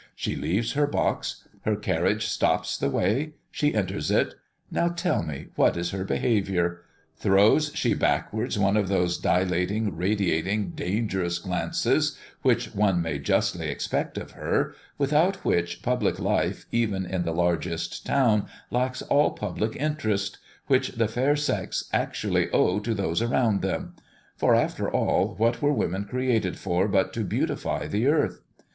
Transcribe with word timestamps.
She 0.15 0.35
leaves 0.35 0.71
her 0.73 0.87
box. 0.87 1.47
Her 1.61 1.75
carriage 1.75 2.25
stops 2.25 2.75
the 2.75 2.89
way. 2.89 3.33
She 3.51 3.75
enters 3.75 4.09
it. 4.09 4.33
Now 4.71 4.87
tell 4.87 5.21
me, 5.21 5.49
what 5.55 5.77
is 5.77 5.91
her 5.91 6.03
behaviour? 6.03 6.81
Throws 7.17 7.69
she 7.75 7.93
backwards 7.93 8.57
one 8.57 8.77
of 8.77 8.87
those 8.87 9.19
dilating, 9.19 9.95
radiating, 9.95 10.71
dangerous 10.71 11.37
glances, 11.37 12.17
which 12.41 12.73
one 12.73 12.99
might 12.99 13.21
justly 13.21 13.67
expect 13.69 14.17
of 14.17 14.31
her 14.31 14.73
without 14.97 15.45
which, 15.45 15.83
public 15.83 16.17
life, 16.17 16.65
even 16.71 17.05
in 17.05 17.21
the 17.21 17.31
largest 17.31 18.03
town, 18.03 18.47
lacks 18.71 19.03
all 19.03 19.29
public 19.33 19.75
interest; 19.75 20.39
which 20.65 20.93
the 20.93 21.07
fair 21.07 21.35
sex 21.35 21.87
actually 21.93 22.49
owe 22.49 22.79
to 22.79 22.95
those 22.95 23.21
around 23.21 23.61
them; 23.61 23.93
for 24.35 24.55
after 24.55 24.89
all, 24.89 25.35
what 25.35 25.61
were 25.61 25.71
women 25.71 26.05
created 26.05 26.57
for 26.57 26.87
but 26.87 27.13
to 27.13 27.23
beautify 27.23 27.85
the 27.85 28.07
earth? 28.07 28.41